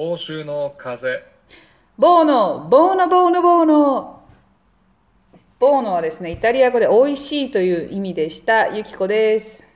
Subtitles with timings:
[0.00, 1.24] 欧州の風
[1.98, 4.22] ボーノ、ボーノ、ボーノ、ボーノ。
[5.58, 8.68] ボーノはですね、イタリア語で美味しいという意味でした。
[8.68, 9.66] ゆきこです。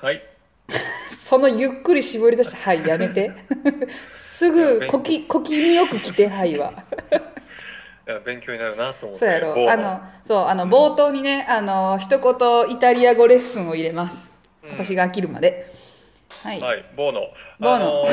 [0.00, 0.20] はい
[1.16, 3.30] そのゆっくり絞り出して、はい、やめて。
[4.12, 6.72] すぐ、こき、小気味よく来て、はいは。
[8.26, 14.32] 勉強になるなと思ってそうやろあの、そう、あの、冒頭にね、あの、一言イタリア語レッスンを入れます。
[14.72, 15.72] 私が飽きるまで。
[16.44, 16.60] はい。
[16.60, 17.20] はいボーノ。
[17.58, 18.04] ボーノ。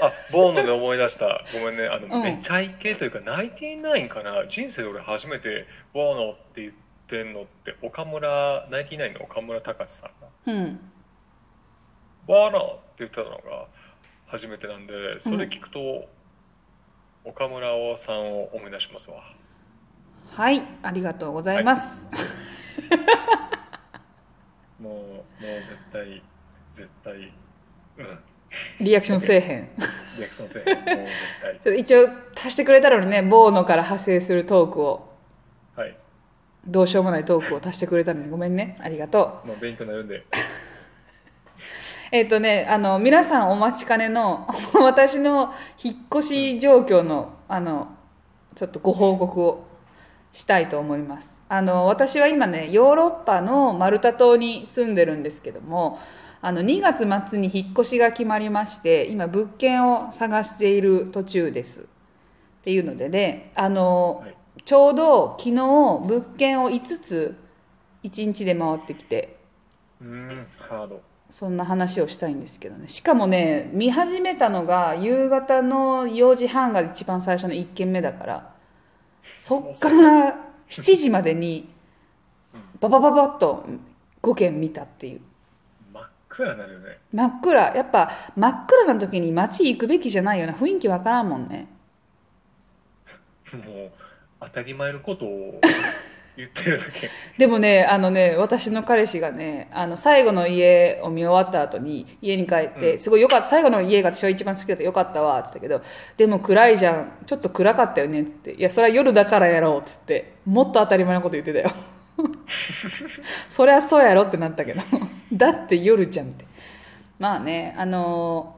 [0.00, 1.44] あボーノで思い出した。
[1.52, 1.86] ごめんね。
[1.86, 2.22] あの、うん。
[2.22, 4.46] めちゃイケというかナインティナインかな？
[4.48, 6.72] 人生で俺初めてボーノって言っ
[7.06, 10.10] てんのって岡村ナインティナインの岡村隆史さん。
[10.18, 10.80] がうん。
[12.26, 13.66] ボーノって言ってたのが
[14.26, 16.08] 初めてなんでそれ聞くと、
[17.24, 19.22] 岡村さんを思い出しますわ。
[20.30, 22.06] はい、ありがとうございます。
[24.80, 26.22] もうもう絶対
[26.70, 27.32] 絶対うん
[28.80, 29.68] リアクションせえへん。
[30.18, 35.08] リアクションせえへん一応足してくれたのにね、ボーノから派生するトークを、
[35.76, 35.96] はい
[36.66, 38.76] どうしようもないトークを足してくれたのにごめんね。
[38.80, 39.48] ありがとう。
[39.48, 40.26] もう勉強になるんで
[42.10, 47.88] えっ、とね、あの、皆さんお待ちかねの、 私の引っ越し状況の、あの、
[48.54, 49.66] ちょっとご報告を
[50.32, 51.37] したいと思います。
[51.48, 55.98] あの、私は今ね、ヨーロッパのマルタ島に住んでるんですけども、
[56.40, 61.80] あの、2月末に引っ越しが決まりまして、今物件を探している途中です。
[61.80, 61.84] っ
[62.62, 67.38] ていうのでね、あの、はいちょうど昨日物件を5つ
[68.04, 69.38] 1日で回ってきて、
[70.00, 72.88] うーんハードそんな話をしたいんですけどね。
[72.88, 78.54] しかもね、見始めたのが夕方の4時半が一番最初の1軒目だから、
[79.22, 80.36] そっから
[80.68, 81.68] 7時までに
[82.80, 83.66] ババババッと
[84.22, 85.20] 5軒見たっていう。
[85.92, 87.76] 真っ暗になるよね真っ暗。
[87.76, 91.66] やっぱ真っ暗な時に街行くべきじゃないような雰囲気わからんもんね。
[93.54, 93.92] もう
[94.40, 95.60] 当たり前のことを
[96.38, 105.82] 言ってるだけでもね、あのね、私の彼氏がね、あの、最後の家を見終わった後に、家に帰って、すごいよかった、最後の家が私は一番好きだった、よかったわ、って言ったけど、
[106.16, 111.72] でも暗いじゃん、ちょっと暗かったよね、って言って、いや、それは夜だからやろう、つって、もっと当たり前のこと言ってたよ。
[113.50, 114.82] そりゃそうやろってなったけど、
[115.32, 116.44] だって夜じゃんって。
[117.18, 118.54] まあね、あの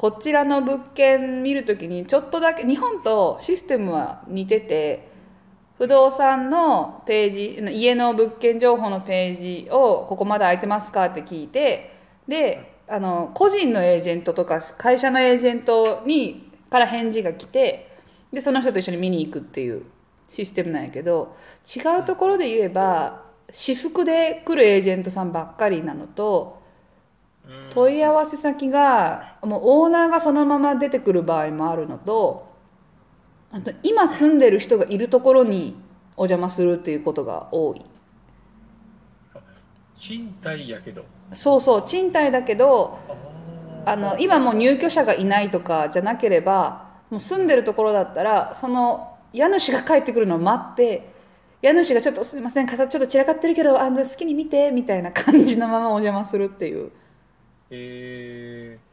[0.00, 5.09] こちらの物件見るときにちょっとだけ日本とシステムは似てて
[5.80, 11.96] 不動産のページ家の物件情報のページをここまだ空いてますかって聞いて
[12.28, 17.96] であの個人のエージェントとか会社のエージェントにから返事が来て
[18.30, 19.84] でその人と一緒に見に行くっていう
[20.30, 21.34] システムなんやけど
[21.74, 26.60] 違うところで言えば私服で来るエージェントさんばっかりなのと
[27.48, 27.70] うん。
[27.70, 32.49] 問い合わせ先がもうオーナーがそのまま出てくる場合もあるのと
[33.52, 35.76] あと今住んでる人がいるところに
[36.16, 37.84] お邪魔するっていうことが多い。
[39.96, 41.04] 賃貸やけど。
[41.32, 42.98] そうそう賃貸だけど
[43.86, 51.10] ああの今もう入居者がいないとかじゃなければもう住んでるところだったらその家主が帰ってくるのを待って
[51.62, 56.90] 家主がちょっとすいません片ちょっと散らかってるけどあの好きに見てみたいな感じのままお邪魔するっていう。
[57.72, 58.89] えー、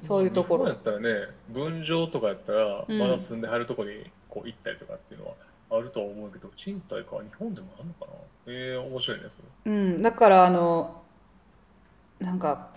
[0.00, 0.66] そういうところ。
[0.66, 2.98] 日本やったらね分譲とかやったら、うん。
[2.98, 5.34] まだ住んではるとこにこう行ったりとかっていうのは
[5.70, 8.12] あるとは思うけど賃貸か日本でもあるのかな？
[8.46, 9.72] えー、面白いねそれ。
[9.72, 11.02] うん、だからあの
[12.18, 12.68] なんか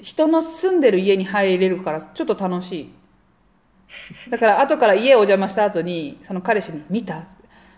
[0.00, 4.30] 人の住んでる家に入れるからちょっと楽しい。
[4.30, 7.24] だから 後から家をお邪魔した後にその彼氏に「見た?」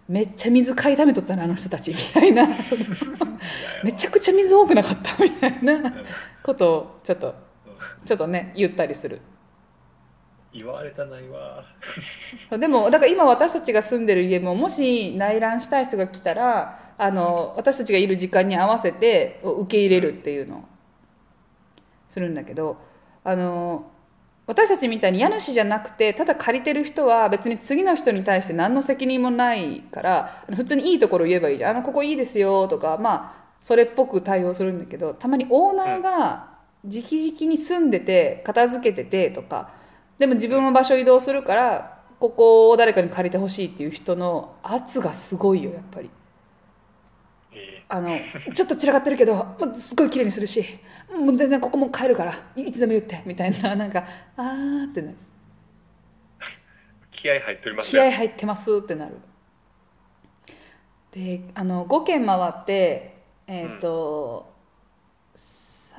[0.08, 2.48] めっちゃ水買いだめとったなあの人たち」みたいな。
[3.84, 5.16] めちゃくちゃ水多くなかった。
[5.22, 5.94] みたいな。
[6.42, 7.34] ことをちょっと
[8.04, 9.20] ちょっとね言ったりする。
[10.52, 11.64] 言われたないわ。
[12.58, 20.58] でもだから今私たちが住んでる家ももし内覧したい人が来たらあの私たちがいる時間に合わせて受け入れるっていうの。
[20.58, 20.64] を
[22.10, 22.76] するんだけど
[23.24, 23.90] あの
[24.46, 31.70] 私たちみたいに家主じゃなくてただ借りてる人は別に次の人に対して何の責任もないから普通にいいところ言えばいいじゃん。
[31.70, 36.49] あのここいいですよとかまあそれっぽく対応するんだけどたまにオーナーが
[36.84, 39.72] 直々に住んでて片付けててとか
[40.18, 46.10] でも自分も場所移動するからここを誰かに借りてほしいっていう人の圧がすごいよやっぱり。
[47.52, 48.10] えあの
[48.54, 50.64] ちょっと散らかってるけどもうすごい綺麗にするし
[51.10, 54.04] もう全然ここも帰るからいつでも言ってみたいななんか
[54.36, 55.16] あーってなる。
[56.38, 56.44] ー、
[57.10, 59.16] 気合入っております気合入ってますってなる。
[61.12, 63.20] であの5軒回って
[63.52, 64.49] えっ、と、さ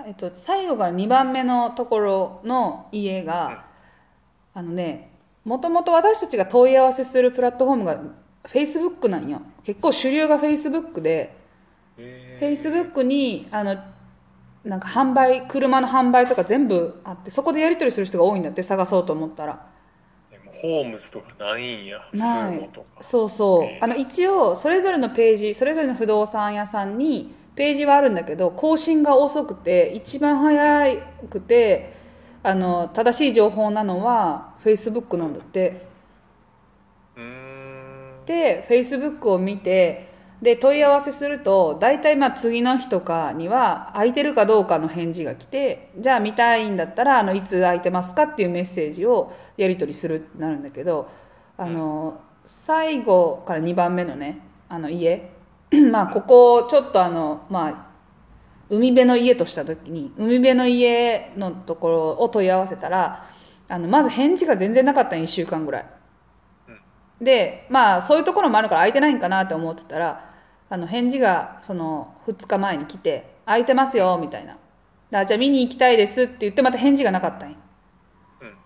[0.05, 3.65] えっと、最後から2番目のところの家が、
[4.53, 5.11] あのね
[5.45, 8.01] もともと私たちが問い合わせするプラットフォームが
[8.45, 9.41] Facebook なんよ。
[9.63, 11.35] 結構主流が Facebook で
[11.97, 13.77] え Facebook にあの
[14.63, 19.67] なんか販売車の販売とか全部あってそこでやり取りする人が多いんだって探そうと思ったら。
[20.61, 22.69] ホームズとかないんやスない。
[22.99, 23.83] そうそう。
[23.83, 30.97] あの一応それぞれのページそれぞれの不動産屋さんにページはあるんだけど更新が遅くて一番早
[31.29, 31.93] くて
[32.43, 35.87] あの正しい情報なのは Facebook なんだって。
[37.17, 37.71] うーん。
[38.25, 40.09] で Facebook を見て
[40.41, 51.09] で問い合わせすると大体まあ次の日とかには空いてるかどうかの返事が来てじゃあ見たいんだったらあのいつ空いてますかっていうメッセージをやり取りするってなるんだけど
[51.57, 55.29] あの最後から2番目のねあの家
[55.91, 57.91] まあここちょっとあのまあ
[58.69, 63.29] 海辺の家とした時に海辺の家のところを問い合わせたら
[63.67, 65.85] あのまず返事が全然なかったの1週間ぐらい。
[67.21, 70.31] でまあそういうところもあるから空いてないんかなって思ってたら
[70.69, 74.57] あの返事がその2日前に来て「空いてますよ」みたいな
[75.19, 77.57] 「あじゃあ見に行きたいです」って言ってまた返事がなかったんよ。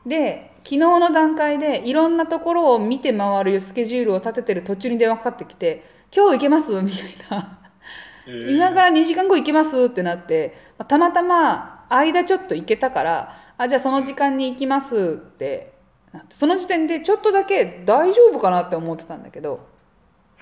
[0.05, 7.59] で昨日の段階でいろんなところを見て回るスケジュールを立ててる途中に電話かかってきて「今日行けます?」みたいな。
[8.27, 8.51] えー。
[8.51, 9.85] 今から2時間後行けます？
[9.85, 14.99] ってなって、まあたまたま間ちょっと行けたから、あ、じゃあその時間に行きますっ
[15.37, 15.73] て
[16.31, 19.67] その時点でちょっとだけ大丈夫かなって思ってたんだけど、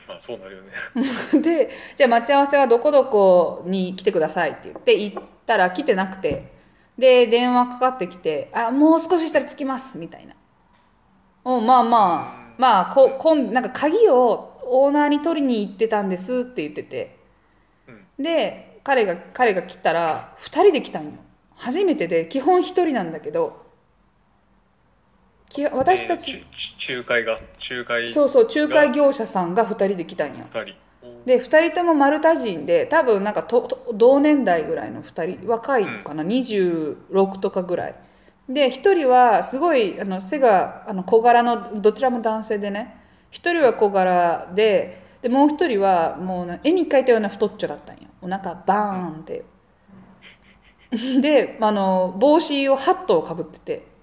[0.08, 0.72] まあそうなるよね。
[1.42, 6.54] で、じゃあ待ち合わせはどこどこに来てくださいって言って行ったら来てなくて、
[6.98, 10.36] で、電話かかってきて、あ、もう少ししたら着きますみたいな。
[11.44, 17.18] おまあまあ、まあ、こ、こん、なんか鍵をオーナーに取りに行ってたんですって言ってて、
[18.20, 21.12] で彼が彼が来たら2人で来たんよ。
[21.56, 23.64] 初めてで基本1人なんだけど。
[25.50, 30.46] き私たち、えー仲介が仲介そうそう仲介業者さんが2人で来たんよ。
[30.52, 30.76] 2人。
[31.26, 37.96] で2人ともマルタ人で多分なんかとと同年代ぐらいの2人若いのかな、26とかぐらい。
[38.50, 42.98] で1人はすごいあの背があの小柄のどちらも男性でね
[43.34, 48.04] 1人は小柄ででもう1人はもうな絵に描いたような太っちょだったんよ。
[48.22, 49.44] お腹バーンって。
[51.22, 53.94] であの帽子をハットをかぶってて。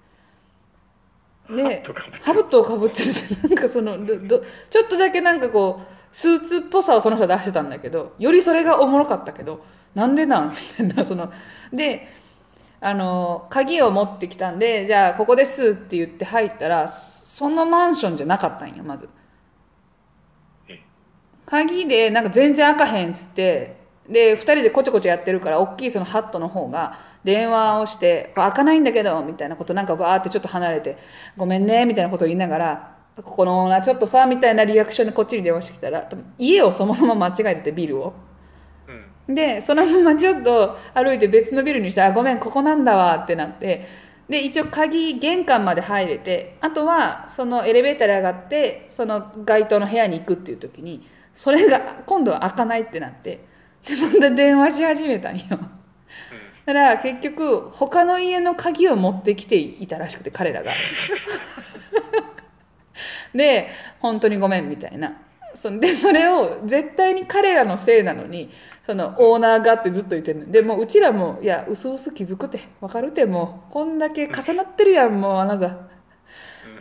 [1.49, 10.51] でハットかぶってハブトをかぶっててなんかそのどどちょっとだけなんかこうスーツっぽさをその人は出してたんだけどよりそれがおもろかったけどなんでなん？
[10.51, 10.57] み
[10.89, 11.33] たいなその
[11.73, 12.07] で
[12.81, 19.07] あの鍵を持ってきたんでじゃあここですって言って入ったらそのマンションじゃなかったんよまず。
[19.07, 19.20] え
[21.51, 23.77] 鍵でなんか全然開かへんっつって
[24.09, 30.97] で2人でこちょこちょやってるから大きいそのハットの方が電話をして「これ開かないんだけど」みたいなことなんかバーってちょっと離れて
[31.37, 32.93] 「ごめんね」みたいなことを言いながら
[33.23, 36.09] 「ここのオーナーちょっとさ」みたいなリアクションでこっちに電話してきたら
[36.39, 38.15] 家をそもそも間違えててビルを。
[39.29, 43.87] うんでそのままちょっと歩いて別のビルにして「あごめんここなんだわ」ってなって
[44.29, 51.07] で一応鍵玄関まで入れてあとはそのエレベーターで上がってその街灯の部屋に行くっていう時に
[51.41, 53.47] それが今度は開かないってなって
[53.87, 55.45] でまた電話し始めたんよ。
[55.49, 55.69] だか
[56.75, 60.71] ら結局他の家の鍵を持ってきていたらしくて彼らが。
[63.35, 65.17] で本当にごめんみたいな。
[65.55, 68.51] そんでそれを絶対に彼らのせいなのに
[68.85, 70.53] そのオーナーがってずっと言ってるの。
[70.53, 75.75] でもううちらもいやうすうす気づくて分かるてもうこんだけ重なってるやんもうあなた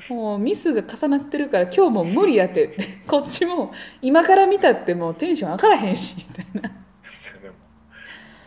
[0.09, 3.01] もうミスが重なってるから今日もう無理やって。
[3.05, 6.71] こっちも今から見たってもうテンション上がらへんしみたいな。
[7.13, 7.55] そうでも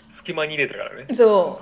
[0.08, 1.14] 隙間に入れたからね。
[1.14, 1.60] そ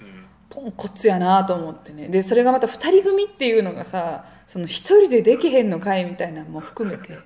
[0.00, 0.04] う。
[0.04, 0.26] うん。
[0.50, 2.08] ポンコツやなと思ってね。
[2.08, 7.18] でそれがまた2人組っていうのがさその1人でできへんのかいみたいなのも含めて。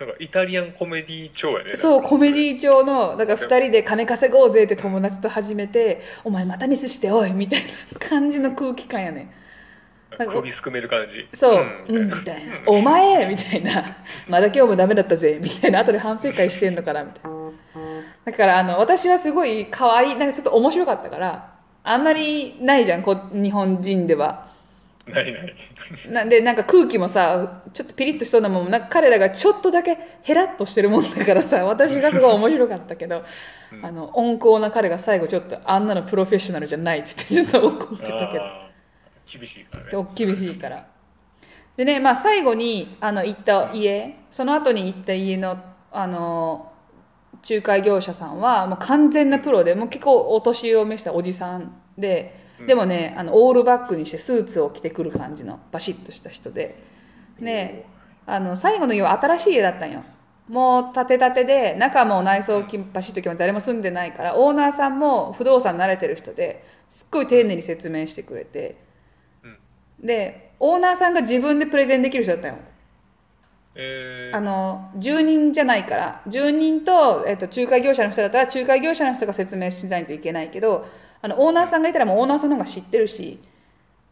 [0.00, 1.76] なんかイタリアンコメディ調やね。
[1.76, 9.41] そうコメディィ調のだから2人で金稼ごうぜって友達と始めて「お前またミスしておい」みたいな感じの空気感やね
[10.18, 11.28] 首すくめる感じ。
[11.34, 11.54] そう
[11.92, 13.96] 「んうん」みたいな「お前!」みたいな
[14.28, 15.80] 「まだ今日もダメだったぜ」みたいな。
[15.80, 17.30] 後で反省会してんのかなみたいな。
[18.24, 21.50] だからあの私はすごい可愛いなんかちょっと面白かったから
[21.82, 24.50] あんまりないじゃんこ日本人では。
[25.04, 25.54] ないない。
[26.08, 33.24] なんでなんか空気もさちょっとピリッとしそうなもんなんか彼らがちょっとだけヘラッとしてるもんだからさ私がすごい面白かったけど、
[33.82, 38.61] あの温厚な彼が最後ちょっとあんなのプロフェッショナルじゃないっつってちょっと怒ってたけど
[39.26, 40.08] 厳しいからね。
[40.14, 40.86] 厳しいから。
[41.76, 45.58] でねまあ最後にあの行った家その後に行った家の
[45.90, 46.72] あの
[47.48, 56.92] 仲介業者さんはもう完全なプロでもう結構お年を召したおじさんででもねあのオールバックにしてスーツを着てくる感じのバシッとした人で。
[57.38, 57.86] ね
[58.24, 60.04] あの最後の家は新しい家だったんよ。
[60.48, 68.76] もう建て建てで中も内装きバシッと決まって誰も住んでないからオーナーさんも不動産慣れてる人ですっごい丁寧に説明してくれて
[70.02, 72.56] でオーナーさんが自分でプレゼンできる人だったよ
[73.74, 74.36] えー。
[74.36, 76.22] あの住人じゃないから。
[76.26, 80.86] 住人と,、えっと仲介業者の人だったら仲介業者の人が説明しないといけないけど
[81.20, 83.38] あのオーナーさんがいたらもうオーナーさんの方が知ってるし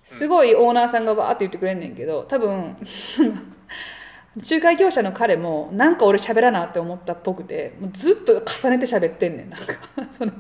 [0.05, 2.77] すごいオーナーさんがバーって言ってくれんねんけど多分
[4.37, 9.51] 仲介業者の彼もなんか俺喋らなって思ったっぽくてもうずっと重ねて喋ってんねん。
[9.51, 9.75] なんか
[10.17, 10.33] その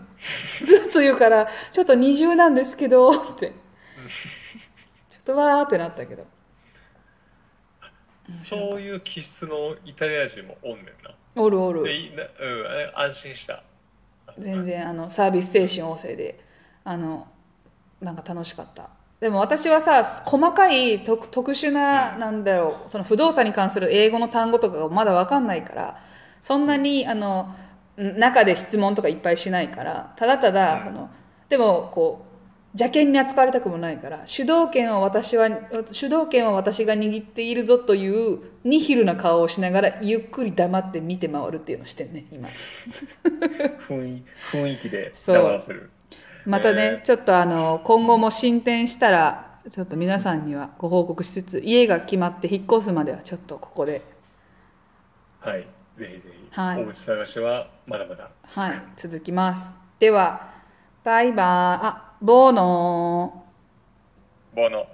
[0.64, 3.52] ずっと言うからちょっと二重なんですけどって
[5.30, 6.25] わーってなったけど。
[8.28, 11.14] そういう気質のイタリア人もおんねんな。
[11.37, 11.84] おるおる。
[11.84, 13.62] でなうん安心した。
[14.38, 16.38] 全然あのサービス精神旺盛で
[16.84, 17.26] あの
[18.00, 18.90] なんか楽しかった。
[19.20, 26.02] でも私はさ細かい特特殊な、なんだろうその不動産に関する英語の単語とかがまだ分かんないから
[26.42, 27.54] そんなにあの
[28.00, 31.10] ん中で質問とかいっぱいしないからただただ、あの
[31.50, 32.29] でもこう
[32.73, 35.49] 邪険に扱われたくもないから主導権を私は
[35.91, 42.49] 主導権を私が握っているぞというニヒルな顔をしながらゆっくり黙って見て回るっていうのをしてんね今。
[43.89, 44.23] 雰囲
[44.53, 45.91] 雰囲気で黙らせる。
[46.47, 54.03] またね、ちょっとあの今後も進展したらちょっと皆さんにはご報告しつつ家が決まって引っ越すまではちょっとここで。
[55.41, 55.67] はい。
[55.95, 56.85] ぜひぜひ、はい。
[56.85, 58.83] お家探しはまだまだはい。
[58.97, 59.75] 続きます。
[59.99, 60.60] では
[61.04, 61.47] バイバイ
[61.87, 64.57] あボーノー。
[64.57, 64.87] ボノ